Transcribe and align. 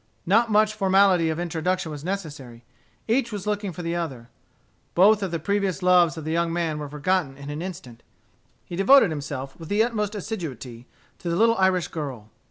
Not 0.25 0.49
much 0.49 0.73
formality 0.73 1.29
of 1.29 1.39
introduction 1.39 1.91
was 1.91 2.03
necessary: 2.03 2.65
each 3.07 3.31
was 3.31 3.45
looking 3.45 3.71
for 3.71 3.83
the 3.83 3.95
other. 3.95 4.31
Both 4.95 5.21
of 5.21 5.29
the 5.29 5.37
previous 5.37 5.83
loves 5.83 6.17
of 6.17 6.25
the 6.25 6.31
young 6.31 6.51
man 6.51 6.79
were 6.79 6.89
forgotten 6.89 7.37
in 7.37 7.51
an 7.51 7.61
instant. 7.61 8.01
He 8.65 8.75
devoted 8.75 9.11
himself 9.11 9.55
with 9.59 9.69
the 9.69 9.83
utmost 9.83 10.15
assiduity, 10.15 10.87
to 11.19 11.29
the 11.29 11.35
little 11.35 11.55
Irish 11.57 11.89
girl. 11.89 12.31